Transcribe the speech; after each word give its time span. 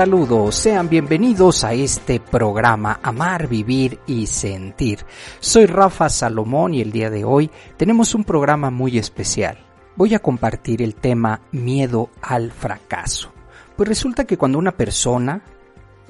Saludos, 0.00 0.54
sean 0.54 0.88
bienvenidos 0.88 1.62
a 1.62 1.74
este 1.74 2.20
programa 2.20 3.00
Amar, 3.02 3.48
Vivir 3.48 3.98
y 4.06 4.26
Sentir. 4.28 5.04
Soy 5.40 5.66
Rafa 5.66 6.08
Salomón 6.08 6.72
y 6.72 6.80
el 6.80 6.90
día 6.90 7.10
de 7.10 7.26
hoy 7.26 7.50
tenemos 7.76 8.14
un 8.14 8.24
programa 8.24 8.70
muy 8.70 8.96
especial. 8.96 9.58
Voy 9.96 10.14
a 10.14 10.20
compartir 10.20 10.80
el 10.80 10.94
tema 10.94 11.42
miedo 11.52 12.08
al 12.22 12.50
fracaso. 12.50 13.30
Pues 13.76 13.90
resulta 13.90 14.24
que 14.24 14.38
cuando 14.38 14.58
una 14.58 14.72
persona 14.72 15.42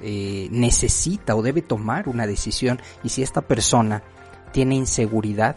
eh, 0.00 0.46
necesita 0.52 1.34
o 1.34 1.42
debe 1.42 1.60
tomar 1.60 2.08
una 2.08 2.28
decisión 2.28 2.80
y 3.02 3.08
si 3.08 3.24
esta 3.24 3.40
persona 3.40 4.04
tiene 4.52 4.76
inseguridad, 4.76 5.56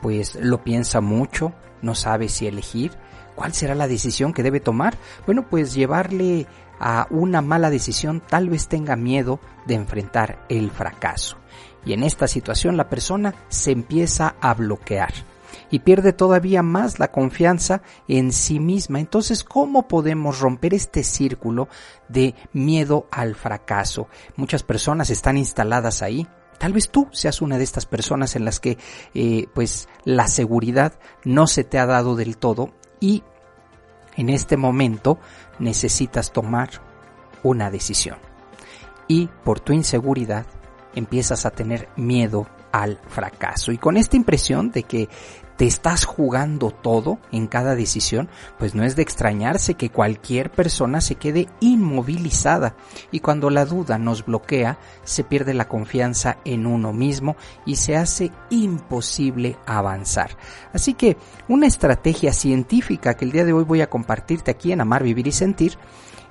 pues 0.00 0.34
lo 0.36 0.64
piensa 0.64 1.02
mucho, 1.02 1.52
no 1.82 1.94
sabe 1.94 2.30
si 2.30 2.46
elegir, 2.46 2.92
¿Cuál 3.36 3.52
será 3.52 3.74
la 3.74 3.86
decisión 3.86 4.32
que 4.32 4.42
debe 4.42 4.60
tomar? 4.60 4.96
Bueno, 5.26 5.46
pues 5.46 5.74
llevarle 5.74 6.46
a 6.78 7.06
una 7.10 7.42
mala 7.42 7.70
decisión 7.70 8.22
tal 8.26 8.48
vez 8.48 8.68
tenga 8.68 8.96
miedo 8.96 9.40
de 9.66 9.74
enfrentar 9.74 10.44
el 10.48 10.70
fracaso. 10.70 11.38
Y 11.84 11.92
en 11.92 12.02
esta 12.02 12.26
situación 12.26 12.76
la 12.76 12.88
persona 12.88 13.34
se 13.48 13.70
empieza 13.70 14.34
a 14.40 14.54
bloquear 14.54 15.12
y 15.70 15.80
pierde 15.80 16.12
todavía 16.12 16.62
más 16.62 16.98
la 16.98 17.10
confianza 17.10 17.82
en 18.08 18.32
sí 18.32 18.60
misma. 18.60 19.00
Entonces, 19.00 19.44
¿cómo 19.44 19.88
podemos 19.88 20.40
romper 20.40 20.74
este 20.74 21.02
círculo 21.04 21.68
de 22.08 22.34
miedo 22.52 23.06
al 23.10 23.34
fracaso? 23.34 24.08
Muchas 24.36 24.62
personas 24.62 25.10
están 25.10 25.36
instaladas 25.36 26.02
ahí. 26.02 26.26
Tal 26.58 26.72
vez 26.72 26.88
tú 26.88 27.08
seas 27.12 27.42
una 27.42 27.58
de 27.58 27.64
estas 27.64 27.84
personas 27.84 28.34
en 28.34 28.44
las 28.44 28.60
que 28.60 28.78
eh, 29.14 29.46
pues 29.54 29.88
la 30.04 30.26
seguridad 30.26 30.98
no 31.24 31.46
se 31.46 31.64
te 31.64 31.78
ha 31.78 31.86
dado 31.86 32.16
del 32.16 32.38
todo 32.38 32.70
y 32.98 33.22
en 34.16 34.28
este 34.30 34.56
momento 34.56 35.18
necesitas 35.58 36.32
tomar 36.32 36.70
una 37.42 37.70
decisión. 37.70 38.18
Y 39.08 39.28
por 39.44 39.60
tu 39.60 39.72
inseguridad 39.72 40.46
empiezas 40.94 41.46
a 41.46 41.50
tener 41.50 41.88
miedo 41.96 42.46
al 42.72 42.98
fracaso. 43.08 43.72
Y 43.72 43.78
con 43.78 43.96
esta 43.96 44.16
impresión 44.16 44.70
de 44.70 44.82
que 44.82 45.08
te 45.56 45.66
estás 45.66 46.04
jugando 46.04 46.70
todo 46.70 47.18
en 47.32 47.46
cada 47.46 47.74
decisión, 47.74 48.28
pues 48.58 48.74
no 48.74 48.84
es 48.84 48.94
de 48.94 49.02
extrañarse 49.02 49.74
que 49.74 49.90
cualquier 49.90 50.50
persona 50.50 51.00
se 51.00 51.14
quede 51.14 51.48
inmovilizada 51.60 52.76
y 53.10 53.20
cuando 53.20 53.48
la 53.50 53.64
duda 53.64 53.98
nos 53.98 54.24
bloquea, 54.24 54.78
se 55.04 55.24
pierde 55.24 55.54
la 55.54 55.68
confianza 55.68 56.38
en 56.44 56.66
uno 56.66 56.92
mismo 56.92 57.36
y 57.64 57.76
se 57.76 57.96
hace 57.96 58.32
imposible 58.50 59.56
avanzar. 59.66 60.36
Así 60.72 60.94
que 60.94 61.16
una 61.48 61.66
estrategia 61.66 62.32
científica 62.32 63.14
que 63.14 63.24
el 63.24 63.32
día 63.32 63.44
de 63.44 63.52
hoy 63.52 63.64
voy 63.64 63.80
a 63.80 63.90
compartirte 63.90 64.50
aquí 64.50 64.72
en 64.72 64.82
Amar, 64.82 65.02
Vivir 65.02 65.26
y 65.26 65.32
Sentir 65.32 65.78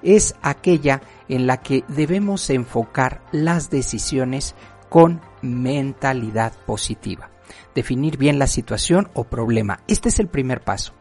es 0.03 0.35
aquella 0.43 1.01
en 1.27 1.47
la 1.47 1.57
que 1.57 1.83
debemos 1.87 2.47
enfocar 2.51 3.21
las 3.31 3.71
decisiones 3.71 4.53
con 4.87 5.19
mentalidad 5.45 6.53
positiva 6.65 7.31
definir 7.73 8.17
bien 8.17 8.39
la 8.39 8.47
situación 8.47 9.09
o 9.13 9.25
problema. 9.25 9.81
Este 9.87 10.09
es 10.09 10.19
el 10.19 10.27
primer 10.27 10.61
paso. 10.61 10.93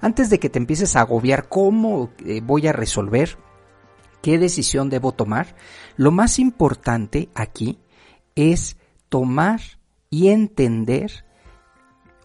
Antes 0.00 0.30
de 0.30 0.40
que 0.40 0.50
te 0.50 0.58
empieces 0.58 0.96
a 0.96 1.00
agobiar 1.00 1.48
cómo 1.48 2.10
eh, 2.24 2.40
voy 2.42 2.66
a 2.66 2.72
resolver, 2.72 3.38
qué 4.20 4.38
decisión 4.38 4.90
debo 4.90 5.12
tomar, 5.12 5.54
lo 5.96 6.10
más 6.10 6.38
importante 6.38 7.28
aquí 7.34 7.78
es 8.34 8.76
tomar 9.08 9.60
y 10.10 10.28
entender 10.28 11.24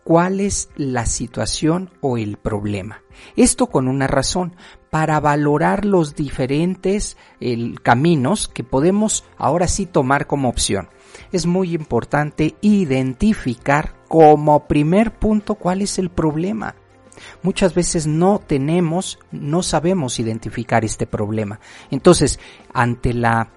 cuál 0.04 0.40
es 0.40 0.70
la 0.78 1.06
situación 1.06 1.92
o 2.02 2.18
el 2.18 2.38
problema. 2.38 3.02
Esto 3.36 3.68
con 3.68 3.88
una 3.88 4.08
razón, 4.08 4.56
para 4.90 5.20
valorar 5.20 5.84
los 5.84 6.16
diferentes 6.16 7.18
caminos 7.84 8.48
que 8.48 8.64
podemos 8.64 9.26
ahora 9.38 9.68
sí 9.68 9.86
tomar 9.86 10.28
como 10.28 10.48
opción 10.48 10.88
es 11.32 11.46
muy 11.46 11.74
importante 11.74 12.56
identificar 12.62 13.94
como 14.08 14.68
primer 14.68 15.14
punto 15.14 15.56
cuál 15.56 15.82
es 15.82 16.00
el 16.00 16.10
problema. 16.10 16.76
Muchas 17.42 17.74
veces 17.74 18.08
no 18.08 18.40
tenemos, 18.40 19.20
no 19.32 19.64
sabemos 19.64 20.20
identificar 20.20 20.86
este 20.86 21.08
problema. 21.08 21.60
Entonces, 21.90 22.40
ante 22.74 23.14
la, 23.14 23.50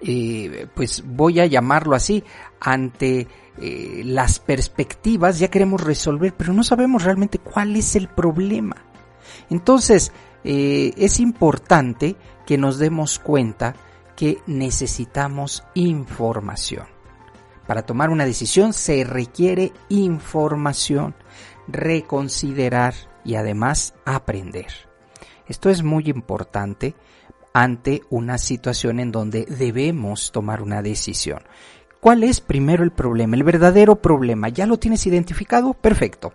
eh, 0.00 0.66
pues 0.74 1.04
voy 1.06 1.40
a 1.40 1.46
llamarlo 1.46 1.94
así, 1.94 2.24
ante 2.60 3.28
eh, 3.60 4.02
las 4.04 4.38
perspectivas 4.38 5.38
ya 5.38 5.48
queremos 5.48 5.82
resolver, 5.82 6.34
pero 6.34 6.52
no 6.52 6.64
sabemos 6.64 7.04
realmente 7.04 7.38
cuál 7.38 7.76
es 7.76 7.94
el 7.96 8.08
problema. 8.08 8.76
Entonces, 9.50 10.12
eh, 10.44 10.92
es 10.96 11.20
importante 11.20 12.16
que 12.46 12.58
nos 12.58 12.78
demos 12.78 13.18
cuenta 13.18 13.74
que 14.16 14.38
necesitamos 14.46 15.64
información. 15.74 16.86
Para 17.66 17.82
tomar 17.82 18.10
una 18.10 18.24
decisión 18.24 18.72
se 18.72 19.04
requiere 19.04 19.72
información, 19.88 21.14
reconsiderar 21.68 22.94
y 23.24 23.36
además 23.36 23.94
aprender. 24.04 24.66
Esto 25.46 25.70
es 25.70 25.82
muy 25.82 26.08
importante 26.08 26.94
ante 27.52 28.02
una 28.10 28.38
situación 28.38 29.00
en 29.00 29.12
donde 29.12 29.44
debemos 29.44 30.32
tomar 30.32 30.62
una 30.62 30.82
decisión. 30.82 31.42
¿Cuál 32.00 32.24
es 32.24 32.40
primero 32.40 32.82
el 32.82 32.90
problema? 32.90 33.36
El 33.36 33.44
verdadero 33.44 33.96
problema. 33.96 34.48
¿Ya 34.48 34.66
lo 34.66 34.78
tienes 34.78 35.06
identificado? 35.06 35.74
Perfecto 35.74 36.32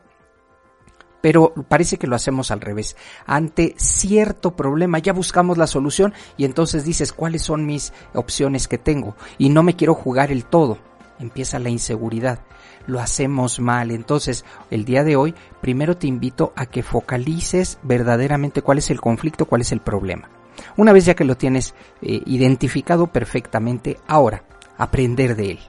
pero 1.27 1.53
parece 1.67 1.97
que 1.97 2.07
lo 2.07 2.15
hacemos 2.15 2.51
al 2.51 2.61
revés. 2.61 2.95
Ante 3.25 3.75
cierto 3.75 4.55
problema 4.55 4.99
ya 4.99 5.11
buscamos 5.11 5.57
la 5.57 5.67
solución 5.67 6.13
y 6.37 6.45
entonces 6.45 6.85
dices 6.85 7.11
cuáles 7.11 7.41
son 7.41 7.65
mis 7.65 7.91
opciones 8.13 8.69
que 8.69 8.77
tengo 8.77 9.17
y 9.37 9.49
no 9.49 9.61
me 9.61 9.75
quiero 9.75 9.93
jugar 9.93 10.31
el 10.31 10.45
todo. 10.45 10.77
Empieza 11.19 11.59
la 11.59 11.67
inseguridad. 11.67 12.39
Lo 12.85 13.01
hacemos 13.01 13.59
mal. 13.59 13.91
Entonces, 13.91 14.45
el 14.71 14.85
día 14.85 15.03
de 15.03 15.17
hoy, 15.17 15.35
primero 15.59 15.97
te 15.97 16.07
invito 16.07 16.53
a 16.55 16.65
que 16.65 16.81
focalices 16.81 17.77
verdaderamente 17.83 18.61
cuál 18.61 18.77
es 18.77 18.89
el 18.89 19.01
conflicto, 19.01 19.47
cuál 19.47 19.59
es 19.59 19.73
el 19.73 19.81
problema. 19.81 20.29
Una 20.77 20.93
vez 20.93 21.03
ya 21.03 21.15
que 21.15 21.25
lo 21.25 21.35
tienes 21.35 21.75
eh, 22.01 22.21
identificado 22.25 23.07
perfectamente, 23.07 23.97
ahora, 24.07 24.45
aprender 24.77 25.35
de 25.35 25.51
él. 25.51 25.59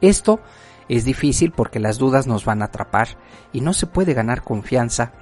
Esto 0.00 0.40
es 0.90 1.04
difícil 1.04 1.52
porque 1.52 1.78
las 1.78 1.98
dudas 1.98 2.26
nos 2.26 2.44
van 2.44 2.62
a 2.62 2.64
atrapar 2.64 3.16
y 3.52 3.60
no 3.60 3.72
se 3.72 3.86
puede 3.86 4.12
ganar 4.12 4.42
confianza 4.42 5.12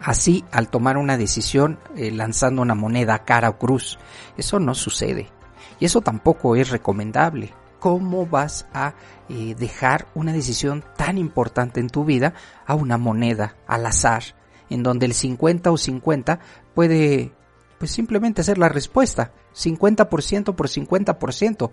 así 0.00 0.46
al 0.50 0.70
tomar 0.70 0.96
una 0.96 1.18
decisión 1.18 1.78
eh, 1.94 2.10
lanzando 2.10 2.62
una 2.62 2.74
moneda 2.74 3.18
cara 3.26 3.50
o 3.50 3.58
cruz. 3.58 3.98
Eso 4.38 4.58
no 4.58 4.74
sucede 4.74 5.30
y 5.78 5.84
eso 5.84 6.00
tampoco 6.00 6.56
es 6.56 6.70
recomendable. 6.70 7.52
¿Cómo 7.78 8.24
vas 8.24 8.66
a 8.72 8.94
eh, 9.28 9.54
dejar 9.58 10.06
una 10.14 10.32
decisión 10.32 10.82
tan 10.96 11.18
importante 11.18 11.80
en 11.80 11.90
tu 11.90 12.06
vida 12.06 12.32
a 12.66 12.74
una 12.74 12.96
moneda 12.96 13.56
al 13.66 13.84
azar 13.84 14.22
en 14.70 14.82
donde 14.82 15.04
el 15.04 15.12
50 15.12 15.70
o 15.70 15.76
50 15.76 16.40
puede 16.74 17.34
pues 17.78 17.90
simplemente 17.90 18.42
ser 18.42 18.56
la 18.56 18.70
respuesta? 18.70 19.32
50% 19.58 20.54
por 20.54 20.68
50%. 20.68 21.70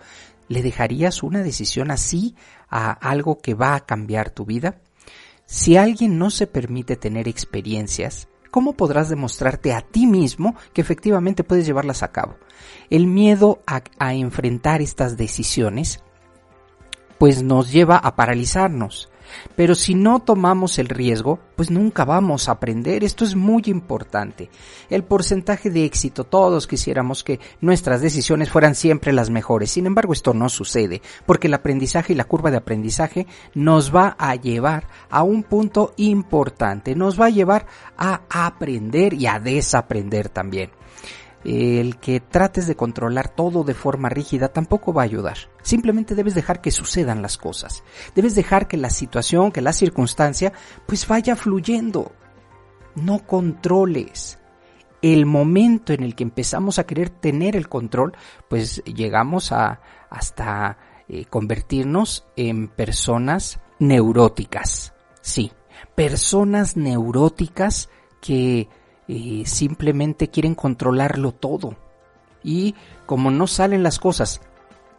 ¿Le 0.48 0.62
dejarías 0.62 1.24
una 1.24 1.44
decisión 1.44 1.92
así 1.92 2.36
a 2.70 2.92
algo 2.92 3.40
que 3.40 3.54
va 3.54 3.76
a 3.76 3.86
cambiar 3.86 4.30
tu 4.30 4.46
vida? 4.46 4.82
Si 5.46 5.78
alguien 5.78 6.18
no 6.18 6.32
se 6.32 6.48
permite 6.48 6.96
tener 6.96 7.28
experiencias, 7.28 8.28
¿cómo 8.50 8.74
podrás 8.74 9.10
demostrarte 9.10 9.74
a 9.74 9.82
ti 9.82 10.08
mismo 10.08 10.56
que 10.74 10.82
efectivamente 10.82 11.44
puedes 11.44 11.66
llevarlas 11.66 12.02
a 12.04 12.12
cabo? 12.12 12.36
El 12.90 13.06
miedo 13.06 13.62
a, 13.68 14.14
enfrentar 14.14 14.81
estas 14.81 15.18
decisiones 15.18 16.02
pues 17.20 17.44
nos 17.44 17.72
lleva 17.72 17.98
a 17.98 18.16
paralizarnos 18.16 19.10
Pero 19.56 19.75
si 19.75 19.95
no 19.95 20.19
tomamos 20.19 20.80
el 20.80 20.89
riesgo, 20.89 21.39
pues 21.56 21.72
nunca 21.72 22.06
vamos 22.06 22.48
a 22.48 22.54
aprender. 22.54 23.04
Esto 23.04 23.24
es 23.24 23.36
muy 23.36 23.63
importante. 23.68 24.50
El 24.89 25.04
porcentaje 25.04 25.69
de 25.69 25.86
éxito, 25.86 26.24
todos 26.24 26.68
quisiéramos 26.68 27.24
que 27.24 27.39
nuestras 27.62 28.01
decisiones 28.01 28.50
fueran 28.50 28.75
siempre 28.75 29.13
las 29.13 29.30
mejores. 29.30 29.72
Sin 29.72 29.86
embargo, 29.86 30.13
esto 30.13 30.33
no 30.33 30.50
sucede, 30.50 31.01
porque 31.25 31.48
el 31.48 31.54
aprendizaje 31.54 32.13
y 32.13 32.16
la 32.16 32.25
curva 32.25 32.51
de 32.51 32.57
aprendizaje 32.57 33.27
nos 33.54 33.95
va 33.95 34.16
a 34.19 34.36
llevar 34.36 34.88
a 35.10 35.24
un 35.24 35.44
punto 35.44 35.94
importante. 35.98 36.95
Nos 36.95 37.19
va 37.19 37.28
a 37.28 37.30
llevar 37.30 37.66
a 37.98 38.21
aprender 38.30 39.13
y 39.13 39.28
a 39.28 39.39
desaprender 39.39 40.30
también 40.30 40.71
el 41.45 41.97
que 41.97 42.19
trates 42.19 42.65
de 42.65 42.75
controlar 42.75 43.30
todo 43.30 43.63
de 43.63 43.75
forma 43.75 44.09
rígida 44.09 44.47
tampoco 44.47 44.94
va 44.94 45.03
a 45.03 45.06
ayudar. 45.06 45.38
Simplemente 45.62 46.15
debes 46.15 46.33
dejar 46.33 46.59
que 46.59 46.71
sucedan 46.71 47.21
las 47.21 47.38
cosas. 47.38 47.83
Debes 48.15 48.33
dejar 48.33 48.68
que 48.68 48.77
la 48.77 48.89
situación, 48.89 49.51
que 49.51 49.62
la 49.62 49.71
circunstancia, 49.74 50.53
pues 50.88 51.07
vaya 51.07 51.36
fluyendo. 51.36 52.12
No 52.95 53.19
controles. 53.19 54.39
El 55.01 55.27
momento 55.27 55.94
en 55.94 56.01
el 56.03 56.15
que 56.15 56.24
empezamos 56.24 56.80
a 56.80 56.86
querer 56.86 57.09
tener 57.09 57.56
el 57.56 57.69
control, 57.69 58.13
pues 58.50 58.83
llegamos 58.86 59.51
a 59.51 59.81
hasta 60.09 60.80
eh, 61.07 61.25
convertirnos 61.25 62.25
en 62.36 62.69
personas 62.69 63.59
neuróticas. 63.77 64.94
Sí, 65.21 65.51
personas 65.94 66.75
neuróticas 66.75 67.89
que 68.19 68.68
simplemente 69.46 70.30
quieren 70.30 70.56
controlarlo 70.56 71.31
todo. 71.31 71.75
Y 72.44 72.75
como 73.06 73.31
no 73.31 73.48
salen 73.48 73.84
las 73.84 74.00
cosas 74.00 74.42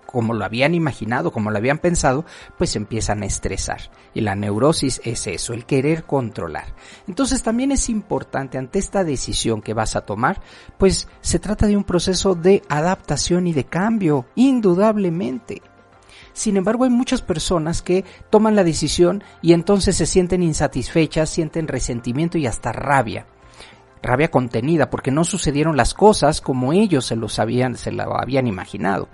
como 0.07 0.33
lo 0.33 0.45
habían 0.45 0.75
imaginado, 0.75 1.31
como 1.31 1.51
lo 1.51 1.59
habían 1.59 1.79
pensado, 1.79 2.25
pues 2.57 2.75
empiezan 2.77 3.23
a 3.23 3.27
estresar. 3.27 3.91
Y 4.15 4.23
la 4.23 4.35
neurosis 4.35 5.01
es 5.05 5.27
eso, 5.27 5.53
el 5.53 5.67
querer 5.67 6.05
controlar. 6.05 6.75
Entonces 7.07 7.43
también 7.43 7.73
es 7.73 7.91
importante 7.91 8.57
ante 8.57 8.79
esta 8.79 9.05
decisión 9.05 9.61
que 9.61 9.75
vas 9.75 9.97
a 9.97 10.03
tomar, 10.03 10.41
pues 10.79 11.09
se 11.21 11.39
trata 11.39 11.67
de 11.67 11.77
un 11.77 11.85
proceso 11.85 12.35
de 12.35 12.63
adaptación 12.69 13.47
y 13.47 13.53
de 13.53 13.65
cambio, 13.65 14.27
indudablemente. 14.37 15.61
Sin 16.33 16.57
embargo, 16.57 16.85
hay 16.85 16.91
muchas 16.91 17.23
personas 17.23 17.83
que 17.83 18.05
toman 18.31 18.57
la 18.57 18.65
decisión 18.65 19.25
y 19.43 19.53
entonces 19.53 19.97
se 19.97 20.07
sienten 20.07 20.43
insatisfechas, 20.43 21.31
sienten 21.31 21.67
resentimiento 21.69 22.39
y 22.39 22.47
hasta 22.47 22.73
rabia 22.73 23.27
rabia 24.03 24.31
contenida 24.31 24.91
porque 24.91 25.11
no 25.11 25.25
sucedieron 25.25 25.77
las 25.77 25.95
cosas 25.95 26.41
como 26.41 26.73
ellos 26.73 27.07
se 27.07 27.17
los 27.17 27.39
habían, 27.39 27.77
se 27.77 27.93
lo 27.93 28.19
habían 28.19 28.47
imaginado. 28.47 29.09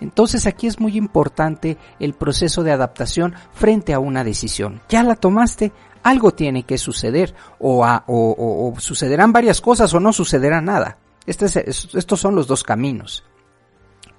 Entonces 0.00 0.46
aquí 0.46 0.66
es 0.66 0.80
muy 0.80 0.96
importante 0.96 1.76
el 1.98 2.14
proceso 2.14 2.62
de 2.62 2.72
adaptación 2.72 3.34
frente 3.52 3.92
a 3.92 3.98
una 3.98 4.24
decisión. 4.24 4.80
Ya 4.88 5.02
la 5.02 5.14
tomaste, 5.14 5.72
algo 6.02 6.32
tiene 6.32 6.62
que 6.62 6.78
suceder 6.78 7.34
o, 7.58 7.86
o, 8.06 8.74
sucederán 8.78 9.32
varias 9.32 9.60
cosas 9.60 9.92
o 9.92 10.00
no 10.00 10.12
sucederá 10.12 10.60
nada. 10.60 10.98
Este 11.26 11.46
estos 11.68 12.20
son 12.20 12.34
los 12.34 12.46
dos 12.46 12.62
caminos. 12.62 13.24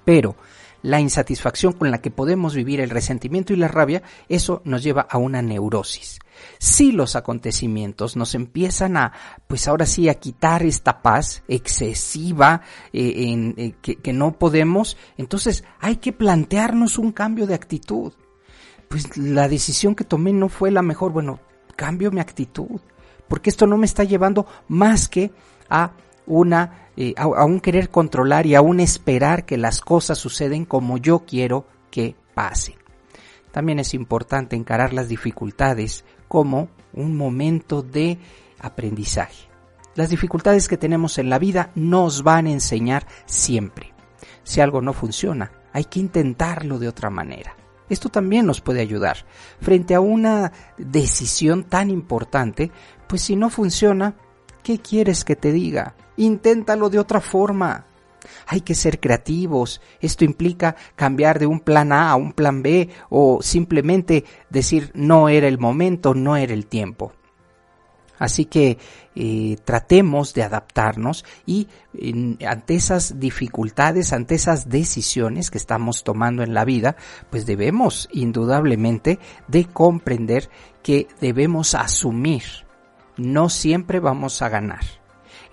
Pero 0.04 0.36
la 0.82 1.00
insatisfacción 1.00 1.72
con 1.72 1.90
la 1.90 2.00
que 2.00 2.10
podemos 2.10 2.54
vivir 2.54 2.80
el 2.80 2.90
resentimiento 2.90 3.52
y 3.52 3.56
la 3.56 3.68
rabia, 3.68 4.02
eso 4.28 4.62
nos 4.64 4.82
lleva 4.82 5.02
a 5.02 5.18
una 5.18 5.40
neurosis. 5.42 6.18
Si 6.58 6.92
los 6.92 7.16
acontecimientos 7.16 8.16
nos 8.16 8.34
empiezan 8.34 8.96
a, 8.96 9.12
pues 9.46 9.68
ahora 9.68 9.86
sí, 9.86 10.08
a 10.08 10.14
quitar 10.14 10.64
esta 10.64 11.02
paz 11.02 11.42
excesiva 11.48 12.62
eh, 12.92 13.14
en, 13.16 13.54
eh, 13.56 13.74
que, 13.80 13.96
que 13.96 14.12
no 14.12 14.32
podemos, 14.32 14.96
entonces 15.16 15.64
hay 15.80 15.96
que 15.96 16.12
plantearnos 16.12 16.98
un 16.98 17.12
cambio 17.12 17.46
de 17.46 17.54
actitud. 17.54 18.12
Pues 18.88 19.16
la 19.16 19.48
decisión 19.48 19.94
que 19.94 20.04
tomé 20.04 20.32
no 20.32 20.48
fue 20.48 20.70
la 20.70 20.82
mejor, 20.82 21.12
bueno, 21.12 21.40
cambio 21.76 22.10
mi 22.10 22.20
actitud, 22.20 22.80
porque 23.28 23.50
esto 23.50 23.66
no 23.66 23.76
me 23.78 23.86
está 23.86 24.04
llevando 24.04 24.46
más 24.68 25.08
que 25.08 25.30
a 25.70 25.92
una, 26.26 26.88
eh, 26.96 27.14
a, 27.16 27.44
un 27.44 27.60
querer 27.60 27.90
controlar 27.90 28.46
y 28.46 28.54
a 28.54 28.60
un 28.60 28.80
esperar 28.80 29.44
que 29.44 29.56
las 29.56 29.80
cosas 29.80 30.18
suceden 30.18 30.64
como 30.64 30.98
yo 30.98 31.20
quiero 31.20 31.66
que 31.90 32.16
pase. 32.34 32.76
También 33.50 33.78
es 33.78 33.94
importante 33.94 34.56
encarar 34.56 34.92
las 34.92 35.08
dificultades 35.08 36.04
como 36.28 36.68
un 36.94 37.16
momento 37.16 37.82
de 37.82 38.18
aprendizaje. 38.58 39.48
Las 39.94 40.08
dificultades 40.08 40.68
que 40.68 40.78
tenemos 40.78 41.18
en 41.18 41.28
la 41.28 41.38
vida 41.38 41.70
nos 41.74 42.22
van 42.22 42.46
a 42.46 42.52
enseñar 42.52 43.06
siempre. 43.26 43.92
Si 44.42 44.60
algo 44.60 44.80
no 44.80 44.94
funciona, 44.94 45.52
hay 45.72 45.84
que 45.84 46.00
intentarlo 46.00 46.78
de 46.78 46.88
otra 46.88 47.10
manera. 47.10 47.54
Esto 47.88 48.08
también 48.08 48.46
nos 48.46 48.62
puede 48.62 48.80
ayudar. 48.80 49.18
Frente 49.60 49.94
a 49.94 50.00
una 50.00 50.52
decisión 50.78 51.64
tan 51.64 51.90
importante, 51.90 52.70
pues 53.06 53.20
si 53.20 53.36
no 53.36 53.50
funciona, 53.50 54.14
¿qué 54.62 54.78
quieres 54.78 55.24
que 55.24 55.36
te 55.36 55.52
diga? 55.52 55.94
Inténtalo 56.16 56.90
de 56.90 56.98
otra 56.98 57.20
forma. 57.20 57.86
Hay 58.46 58.60
que 58.60 58.74
ser 58.74 59.00
creativos. 59.00 59.80
Esto 60.00 60.24
implica 60.24 60.76
cambiar 60.94 61.38
de 61.38 61.46
un 61.46 61.60
plan 61.60 61.92
A 61.92 62.10
a 62.10 62.16
un 62.16 62.32
plan 62.32 62.62
B 62.62 62.88
o 63.10 63.42
simplemente 63.42 64.24
decir 64.50 64.90
no 64.94 65.28
era 65.28 65.48
el 65.48 65.58
momento, 65.58 66.14
no 66.14 66.36
era 66.36 66.54
el 66.54 66.66
tiempo. 66.66 67.12
Así 68.18 68.44
que 68.44 68.78
eh, 69.16 69.56
tratemos 69.64 70.32
de 70.32 70.44
adaptarnos 70.44 71.24
y 71.44 71.66
ante 72.46 72.76
esas 72.76 73.18
dificultades, 73.18 74.12
ante 74.12 74.36
esas 74.36 74.68
decisiones 74.68 75.50
que 75.50 75.58
estamos 75.58 76.04
tomando 76.04 76.44
en 76.44 76.54
la 76.54 76.64
vida, 76.64 76.94
pues 77.30 77.46
debemos 77.46 78.08
indudablemente 78.12 79.18
de 79.48 79.64
comprender 79.64 80.50
que 80.84 81.08
debemos 81.20 81.74
asumir. 81.74 82.44
No 83.16 83.48
siempre 83.48 83.98
vamos 83.98 84.40
a 84.40 84.48
ganar 84.48 85.01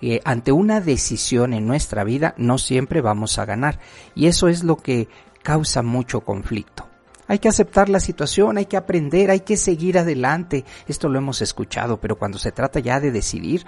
eh, 0.02 0.20
ante 0.24 0.52
una 0.52 0.80
decisión 0.80 1.52
en 1.52 1.66
nuestra 1.66 2.04
vida 2.04 2.34
no 2.36 2.58
siempre 2.58 3.00
vamos 3.00 3.38
a 3.38 3.44
ganar. 3.44 3.78
Y 4.14 4.26
eso 4.26 4.48
es 4.48 4.64
lo 4.64 4.76
que 4.76 5.08
causa 5.42 5.82
mucho 5.82 6.20
conflicto. 6.20 6.86
Hay 7.30 7.38
que 7.38 7.48
aceptar 7.48 7.88
la 7.88 8.00
situación, 8.00 8.58
hay 8.58 8.66
que 8.66 8.76
aprender, 8.76 9.30
hay 9.30 9.40
que 9.40 9.56
seguir 9.56 9.98
adelante. 9.98 10.64
Esto 10.88 11.08
lo 11.08 11.18
hemos 11.18 11.40
escuchado, 11.42 12.00
pero 12.00 12.18
cuando 12.18 12.38
se 12.38 12.50
trata 12.50 12.80
ya 12.80 12.98
de 12.98 13.12
decidir, 13.12 13.64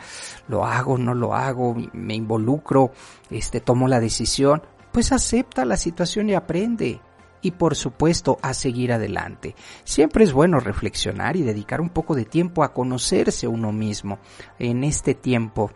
lo 0.49 0.64
hago, 0.64 0.99
no 0.99 1.14
lo 1.14 1.32
hago, 1.32 1.76
me 1.93 2.17
involucro, 2.17 2.90
este, 3.31 3.61
tomo 3.61 3.87
la 3.87 4.00
decisión, 4.00 4.62
pues 4.90 5.12
acepta 5.12 5.64
la 5.64 5.76
situación 5.76 6.29
y 6.29 6.34
aprende. 6.34 7.00
Y 7.40 7.52
por 7.52 7.76
supuesto 7.76 8.37
a 8.43 8.52
seguir 8.52 8.93
adelante. 8.93 9.55
Siempre 9.84 10.25
es 10.25 10.32
bueno 10.32 10.58
reflexionar 10.58 11.37
y 11.37 11.43
dedicar 11.43 11.81
un 11.81 11.90
poco 11.90 12.17
de 12.17 12.25
tiempo 12.25 12.64
a 12.64 12.73
conocerse 12.73 13.46
uno 13.46 13.70
mismo 13.70 14.19
en 14.58 14.82
este 14.82 15.14
tiempo 15.14 15.70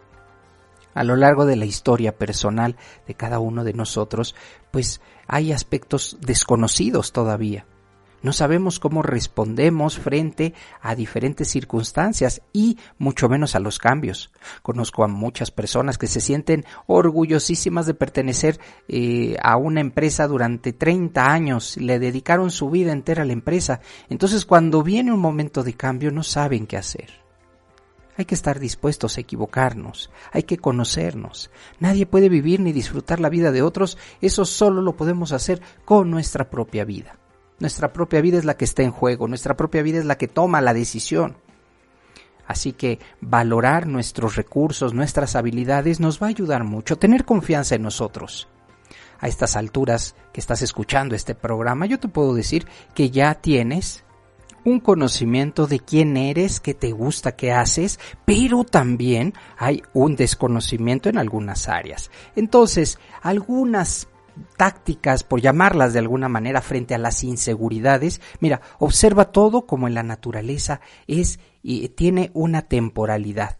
a 0.96 1.04
lo 1.04 1.14
largo 1.14 1.44
de 1.44 1.56
la 1.56 1.66
historia 1.66 2.16
personal 2.16 2.76
de 3.06 3.14
cada 3.14 3.38
uno 3.38 3.64
de 3.64 3.74
nosotros, 3.74 4.34
pues 4.70 5.02
hay 5.28 5.52
aspectos 5.52 6.16
desconocidos 6.22 7.12
todavía. 7.12 7.66
No 8.22 8.32
sabemos 8.32 8.80
cómo 8.80 9.02
respondemos 9.02 9.98
frente 9.98 10.54
a 10.80 10.94
diferentes 10.94 11.48
circunstancias 11.48 12.40
y 12.50 12.78
mucho 12.96 13.28
menos 13.28 13.54
a 13.54 13.60
los 13.60 13.78
cambios. 13.78 14.32
Conozco 14.62 15.04
a 15.04 15.06
muchas 15.06 15.50
personas 15.50 15.98
que 15.98 16.06
se 16.06 16.22
sienten 16.22 16.64
orgullosísimas 16.86 17.84
de 17.84 17.92
pertenecer 17.92 18.58
eh, 18.88 19.36
a 19.42 19.58
una 19.58 19.82
empresa 19.82 20.26
durante 20.26 20.72
30 20.72 21.30
años, 21.30 21.76
le 21.76 21.98
dedicaron 21.98 22.50
su 22.50 22.70
vida 22.70 22.90
entera 22.90 23.22
a 23.22 23.26
la 23.26 23.34
empresa. 23.34 23.80
Entonces 24.08 24.46
cuando 24.46 24.82
viene 24.82 25.12
un 25.12 25.20
momento 25.20 25.62
de 25.62 25.74
cambio 25.74 26.10
no 26.10 26.22
saben 26.22 26.66
qué 26.66 26.78
hacer. 26.78 27.25
Hay 28.16 28.24
que 28.24 28.34
estar 28.34 28.58
dispuestos 28.58 29.16
a 29.16 29.20
equivocarnos, 29.20 30.10
hay 30.32 30.44
que 30.44 30.56
conocernos. 30.56 31.50
Nadie 31.80 32.06
puede 32.06 32.28
vivir 32.28 32.60
ni 32.60 32.72
disfrutar 32.72 33.20
la 33.20 33.28
vida 33.28 33.52
de 33.52 33.62
otros, 33.62 33.98
eso 34.20 34.44
solo 34.44 34.80
lo 34.80 34.96
podemos 34.96 35.32
hacer 35.32 35.60
con 35.84 36.10
nuestra 36.10 36.48
propia 36.48 36.84
vida. 36.84 37.18
Nuestra 37.58 37.92
propia 37.92 38.20
vida 38.20 38.38
es 38.38 38.44
la 38.44 38.56
que 38.56 38.64
está 38.64 38.82
en 38.82 38.90
juego, 38.90 39.28
nuestra 39.28 39.56
propia 39.56 39.82
vida 39.82 39.98
es 39.98 40.04
la 40.04 40.18
que 40.18 40.28
toma 40.28 40.60
la 40.60 40.74
decisión. 40.74 41.36
Así 42.46 42.72
que 42.72 43.00
valorar 43.20 43.86
nuestros 43.86 44.36
recursos, 44.36 44.94
nuestras 44.94 45.36
habilidades 45.36 46.00
nos 46.00 46.22
va 46.22 46.26
a 46.26 46.30
ayudar 46.30 46.64
mucho, 46.64 46.96
tener 46.96 47.24
confianza 47.24 47.74
en 47.74 47.82
nosotros. 47.82 48.48
A 49.18 49.28
estas 49.28 49.56
alturas 49.56 50.14
que 50.32 50.40
estás 50.40 50.62
escuchando 50.62 51.14
este 51.14 51.34
programa, 51.34 51.86
yo 51.86 51.98
te 51.98 52.08
puedo 52.08 52.34
decir 52.34 52.66
que 52.94 53.10
ya 53.10 53.34
tienes 53.34 54.04
un 54.66 54.80
conocimiento 54.80 55.68
de 55.68 55.78
quién 55.78 56.16
eres, 56.16 56.58
qué 56.58 56.74
te 56.74 56.90
gusta, 56.90 57.36
qué 57.36 57.52
haces, 57.52 58.00
pero 58.24 58.64
también 58.64 59.32
hay 59.56 59.80
un 59.92 60.16
desconocimiento 60.16 61.08
en 61.08 61.18
algunas 61.18 61.68
áreas. 61.68 62.10
Entonces, 62.34 62.98
algunas 63.22 64.08
tácticas, 64.56 65.22
por 65.22 65.40
llamarlas 65.40 65.92
de 65.92 66.00
alguna 66.00 66.28
manera, 66.28 66.60
frente 66.62 66.96
a 66.96 66.98
las 66.98 67.22
inseguridades. 67.22 68.20
Mira, 68.40 68.60
observa 68.80 69.30
todo 69.30 69.66
como 69.66 69.86
en 69.86 69.94
la 69.94 70.02
naturaleza 70.02 70.80
es 71.06 71.38
y 71.62 71.88
tiene 71.90 72.32
una 72.34 72.62
temporalidad. 72.62 73.58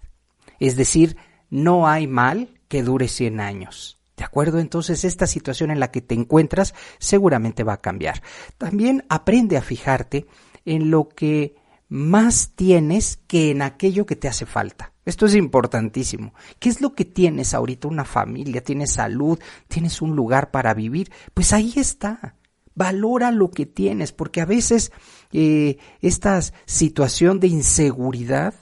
Es 0.58 0.76
decir, 0.76 1.16
no 1.50 1.86
hay 1.86 2.08
mal 2.08 2.60
que 2.66 2.82
dure 2.82 3.06
100 3.06 3.38
años. 3.38 3.96
¿De 4.16 4.25
acuerdo? 4.25 4.58
Entonces 4.60 5.04
esta 5.04 5.26
situación 5.26 5.70
en 5.70 5.78
la 5.78 5.90
que 5.90 6.00
te 6.00 6.14
encuentras 6.14 6.75
seguramente 6.98 7.64
va 7.64 7.75
a 7.75 7.80
cambiar. 7.80 8.22
También 8.56 9.04
aprende 9.10 9.58
a 9.58 9.62
fijarte 9.62 10.26
en 10.66 10.90
lo 10.90 11.08
que 11.08 11.56
más 11.88 12.50
tienes 12.54 13.18
que 13.26 13.50
en 13.50 13.62
aquello 13.62 14.04
que 14.04 14.16
te 14.16 14.28
hace 14.28 14.44
falta. 14.44 14.92
Esto 15.04 15.26
es 15.26 15.37
importantísimo. 15.37 16.35
¿Qué 16.58 16.68
es 16.68 16.80
lo 16.80 16.94
que 16.94 17.04
tienes 17.04 17.54
ahorita? 17.54 17.87
Una 17.88 18.04
familia, 18.04 18.62
tienes 18.62 18.92
salud, 18.92 19.38
tienes 19.68 20.02
un 20.02 20.16
lugar 20.16 20.50
para 20.50 20.75
vivir. 20.75 21.12
Pues 21.32 21.52
ahí 21.52 21.73
está. 21.76 22.35
Valora 22.75 23.30
lo 23.30 23.50
que 23.50 23.64
tienes, 23.64 24.12
porque 24.12 24.40
a 24.40 24.44
veces 24.44 24.92
eh, 25.32 25.78
esta 26.02 26.40
situación 26.66 27.40
de 27.40 27.46
inseguridad 27.46 28.54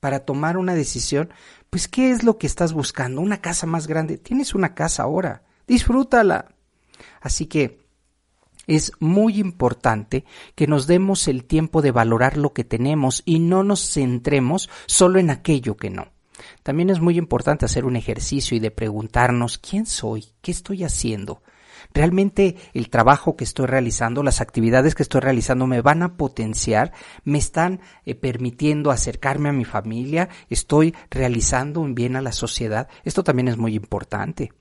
para 0.00 0.20
tomar 0.20 0.56
una 0.56 0.74
decisión, 0.74 1.30
pues 1.68 1.86
¿qué 1.86 2.10
es 2.10 2.24
lo 2.24 2.38
que 2.38 2.46
estás 2.46 2.72
buscando? 2.72 3.20
Una 3.20 3.42
casa 3.42 3.66
más 3.66 3.86
grande. 3.86 4.16
Tienes 4.16 4.54
una 4.54 4.74
casa 4.74 5.02
ahora. 5.02 5.42
Disfrútala. 5.66 6.54
Así 7.20 7.44
que 7.44 7.79
es 8.66 8.92
muy 9.00 9.38
importante 9.38 10.24
que 10.54 10.66
nos 10.66 10.86
demos 10.86 11.28
el 11.28 11.44
tiempo 11.44 11.82
de 11.82 11.90
valorar 11.90 12.36
lo 12.36 12.52
que 12.52 12.64
tenemos 12.64 13.22
y 13.24 13.38
no 13.38 13.64
nos 13.64 13.92
centremos 13.92 14.70
solo 14.86 15.18
en 15.18 15.30
aquello 15.30 15.76
que 15.76 15.90
no. 15.90 16.12
También 16.62 16.90
es 16.90 17.00
muy 17.00 17.18
importante 17.18 17.64
hacer 17.64 17.84
un 17.84 17.96
ejercicio 17.96 18.56
y 18.56 18.60
de 18.60 18.70
preguntarnos 18.70 19.58
quién 19.58 19.86
soy, 19.86 20.26
qué 20.40 20.50
estoy 20.50 20.84
haciendo. 20.84 21.42
¿Realmente 21.92 22.56
el 22.74 22.90
trabajo 22.90 23.36
que 23.36 23.44
estoy 23.44 23.66
realizando, 23.66 24.22
las 24.22 24.40
actividades 24.40 24.94
que 24.94 25.02
estoy 25.02 25.20
realizando 25.22 25.66
me 25.66 25.80
van 25.80 26.02
a 26.02 26.16
potenciar? 26.16 26.92
¿Me 27.24 27.38
están 27.38 27.80
eh, 28.04 28.14
permitiendo 28.14 28.90
acercarme 28.90 29.48
a 29.48 29.52
mi 29.52 29.64
familia? 29.64 30.28
¿Estoy 30.48 30.94
realizando 31.10 31.80
un 31.80 31.94
bien 31.94 32.16
a 32.16 32.22
la 32.22 32.32
sociedad? 32.32 32.88
Esto 33.04 33.24
también 33.24 33.48
es 33.48 33.56
muy 33.56 33.74
importante 33.74 34.52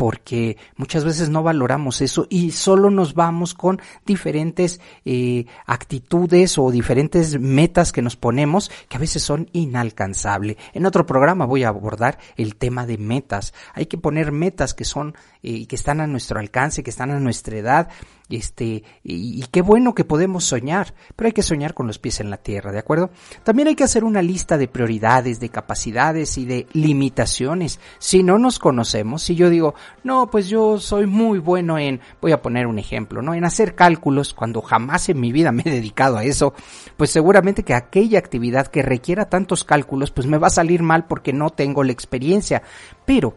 porque 0.00 0.56
muchas 0.76 1.04
veces 1.04 1.28
no 1.28 1.42
valoramos 1.42 2.00
eso 2.00 2.26
y 2.30 2.52
solo 2.52 2.88
nos 2.88 3.12
vamos 3.12 3.52
con 3.52 3.82
diferentes 4.06 4.80
eh, 5.04 5.44
actitudes 5.66 6.56
o 6.56 6.70
diferentes 6.70 7.38
metas 7.38 7.92
que 7.92 8.00
nos 8.00 8.16
ponemos 8.16 8.70
que 8.88 8.96
a 8.96 9.00
veces 9.00 9.22
son 9.22 9.50
inalcanzables. 9.52 10.56
En 10.72 10.86
otro 10.86 11.04
programa 11.04 11.44
voy 11.44 11.64
a 11.64 11.68
abordar 11.68 12.18
el 12.38 12.56
tema 12.56 12.86
de 12.86 12.96
metas. 12.96 13.52
Hay 13.74 13.84
que 13.84 13.98
poner 13.98 14.32
metas 14.32 14.72
que 14.72 14.86
son 14.86 15.14
eh, 15.42 15.66
que 15.66 15.76
están 15.76 16.00
a 16.00 16.06
nuestro 16.06 16.40
alcance, 16.40 16.82
que 16.82 16.88
están 16.88 17.10
a 17.10 17.20
nuestra 17.20 17.58
edad 17.58 17.90
este, 18.30 18.84
y, 19.02 19.44
qué 19.50 19.62
bueno 19.62 19.94
que 19.94 20.04
podemos 20.04 20.44
soñar, 20.44 20.94
pero 21.16 21.26
hay 21.26 21.32
que 21.32 21.42
soñar 21.42 21.74
con 21.74 21.86
los 21.86 21.98
pies 21.98 22.20
en 22.20 22.30
la 22.30 22.36
tierra, 22.36 22.72
¿de 22.72 22.78
acuerdo? 22.78 23.10
También 23.44 23.68
hay 23.68 23.74
que 23.74 23.84
hacer 23.84 24.04
una 24.04 24.22
lista 24.22 24.58
de 24.58 24.68
prioridades, 24.68 25.40
de 25.40 25.48
capacidades 25.48 26.38
y 26.38 26.46
de 26.46 26.66
limitaciones. 26.72 27.80
Si 27.98 28.22
no 28.22 28.38
nos 28.38 28.58
conocemos, 28.58 29.22
si 29.22 29.34
yo 29.34 29.50
digo, 29.50 29.74
no, 30.04 30.30
pues 30.30 30.48
yo 30.48 30.78
soy 30.78 31.06
muy 31.06 31.38
bueno 31.38 31.78
en, 31.78 32.00
voy 32.20 32.32
a 32.32 32.42
poner 32.42 32.66
un 32.66 32.78
ejemplo, 32.78 33.22
¿no? 33.22 33.34
En 33.34 33.44
hacer 33.44 33.74
cálculos, 33.74 34.34
cuando 34.34 34.62
jamás 34.62 35.08
en 35.08 35.20
mi 35.20 35.32
vida 35.32 35.52
me 35.52 35.62
he 35.64 35.70
dedicado 35.70 36.16
a 36.16 36.24
eso, 36.24 36.54
pues 36.96 37.10
seguramente 37.10 37.62
que 37.62 37.74
aquella 37.74 38.18
actividad 38.18 38.66
que 38.68 38.82
requiera 38.82 39.28
tantos 39.28 39.64
cálculos, 39.64 40.10
pues 40.10 40.26
me 40.26 40.38
va 40.38 40.48
a 40.48 40.50
salir 40.50 40.82
mal 40.82 41.06
porque 41.06 41.32
no 41.32 41.50
tengo 41.50 41.84
la 41.84 41.92
experiencia. 41.92 42.62
Pero 43.04 43.34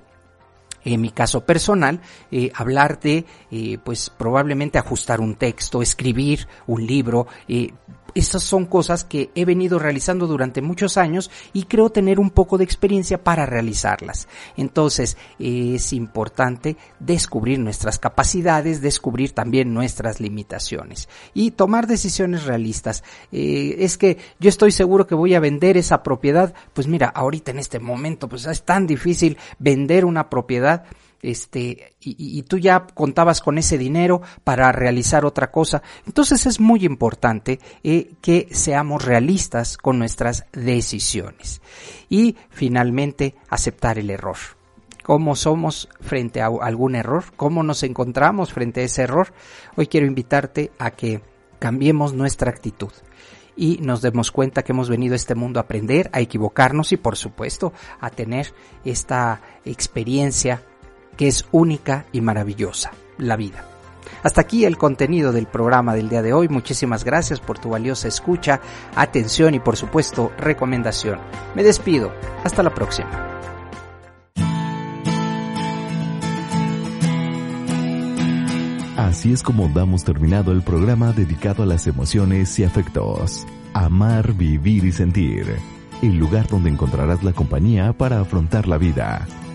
en 0.84 1.02
mi 1.02 1.12
caso 1.12 1.46
personal, 1.46 2.02
eh, 2.32 2.52
hablar 2.56 3.00
de, 3.00 3.26
eh, 3.52 3.78
pues 3.84 4.10
probablemente 4.10 4.78
ajustar 4.78 5.22
un 5.22 5.36
texto, 5.36 5.82
escribir 5.82 6.48
un 6.68 6.86
libro, 6.86 7.28
eh, 7.48 7.74
esas 8.16 8.44
son 8.44 8.66
cosas 8.66 9.04
que 9.04 9.32
he 9.36 9.46
venido 9.46 9.80
realizando 9.80 10.28
durante 10.28 10.62
muchos 10.62 10.98
años 10.98 11.32
y 11.54 11.64
creo 11.64 11.90
tener 11.90 12.20
un 12.20 12.30
poco 12.30 12.58
de 12.58 12.64
experiencia 12.64 13.24
para 13.24 13.46
realizarlas. 13.46 14.28
Entonces 14.58 15.18
es 15.40 15.94
importante 15.94 16.78
descubrir 17.00 17.60
nuestras 17.60 18.00
capacidades, 18.00 18.82
descubrir 18.82 19.32
también 19.32 19.74
nuestras 19.74 20.20
limitaciones 20.20 21.10
y 21.34 21.52
tomar 21.52 21.88
decisiones 21.88 22.44
realistas. 22.46 23.04
Eh, 23.32 23.76
es 23.80 23.98
que 23.98 24.18
yo 24.40 24.50
estoy 24.50 24.72
seguro 24.72 25.08
que 25.08 25.16
voy 25.16 25.34
a 25.36 25.40
vender 25.40 25.78
esa 25.78 26.04
propiedad. 26.04 26.54
Pues 26.74 26.88
mira, 26.88 27.08
ahorita 27.08 27.52
en 27.52 27.60
este 27.60 27.80
momento 27.80 28.30
pues 28.30 28.46
es 28.46 28.64
tan 28.64 28.88
difícil 28.88 29.38
vender 29.60 30.06
una 30.06 30.30
propiedad 30.30 30.86
este, 31.24 31.96
y, 32.02 32.44
tú 32.44 32.60
ya 32.60 32.86
contabas 32.86 33.42
con 33.42 33.58
ese 33.58 33.78
dinero 33.78 34.22
para 34.44 34.72
realizar 34.72 35.26
otra 35.26 35.50
cosa. 35.50 35.82
Entonces 36.06 36.46
es 36.46 36.60
muy 36.60 36.86
importante 36.86 37.60
eh, 37.84 38.12
que 38.22 38.50
seamos 38.52 39.06
realistas 39.06 39.78
con 39.78 39.98
nuestras 39.98 40.46
decisiones. 40.52 41.62
Y 42.10 42.36
finalmente, 42.50 43.36
aceptar 43.50 43.98
el 43.98 44.10
error. 44.10 44.38
¿Cómo 45.02 45.36
somos 45.36 45.90
frente 46.02 46.42
a 46.42 46.48
algún 46.48 46.96
error? 46.96 47.24
¿Cómo 47.36 47.64
nos 47.64 47.84
encontramos 47.84 48.54
frente 48.54 48.82
a 48.82 48.84
ese 48.84 49.04
error? 49.04 49.34
Hoy 49.76 49.88
quiero 49.88 50.06
invitarte 50.06 50.72
a 50.78 50.92
que 50.92 51.22
cambiemos 51.60 52.14
nuestra 52.14 52.52
actitud 52.52 52.92
y 53.56 53.78
nos 53.82 54.02
demos 54.02 54.32
cuenta 54.32 54.64
que 54.64 54.72
hemos 54.72 54.90
venido 54.90 55.14
a 55.14 55.16
este 55.16 55.36
mundo 55.36 55.60
a 55.60 55.64
aprender, 55.64 56.10
a 56.14 56.20
equivocarnos 56.20 56.92
y 56.92 56.98
por 56.98 57.16
supuesto 57.16 57.72
a 58.00 58.10
tener 58.10 58.54
esta 58.84 59.42
experiencia 59.64 60.64
que 61.18 61.28
es 61.28 61.46
única 61.52 62.06
y 62.12 62.22
maravillosa, 62.22 62.92
la 63.18 63.36
vida. 63.36 63.66
Hasta 64.24 64.42
aquí 64.42 64.66
el 64.66 64.78
contenido 64.78 65.32
del 65.34 65.48
programa 65.48 65.94
del 65.94 66.10
día 66.10 66.22
de 66.22 66.34
hoy. 66.34 66.48
Muchísimas 66.48 67.04
gracias 67.04 67.40
por 67.40 67.60
tu 67.60 67.70
valiosa 67.70 68.08
escucha, 68.08 68.62
atención 68.96 69.54
y 69.54 69.60
por 69.60 69.76
supuesto 69.76 70.32
recomendación. 70.38 71.20
Me 71.56 71.64
despido. 71.64 72.12
Hasta 72.44 72.64
la 72.64 72.74
próxima. 72.74 73.30
Así 78.98 79.32
es 79.32 79.44
como 79.44 79.68
damos 79.70 80.04
terminado 80.04 80.52
el 80.52 80.64
programa 80.64 81.12
dedicado 81.12 81.64
a 81.64 81.66
las 81.66 81.86
emociones 81.86 82.58
y 82.60 82.64
afectos. 82.64 83.46
Amar, 83.74 84.34
vivir 84.34 84.86
y 84.86 84.92
sentir. 84.92 85.56
El 86.02 86.18
lugar 86.18 86.48
donde 86.48 86.70
encontrarás 86.70 87.24
la 87.24 87.34
compañía 87.34 87.94
para 87.94 88.22
afrontar 88.22 88.68
la 88.68 88.78
vida 88.78 89.28